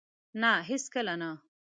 [0.41, 0.51] نه!
[0.69, 1.29] هیڅکله نه